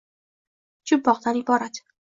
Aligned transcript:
Jumboqdan 0.91 1.41
iborat 1.45 1.83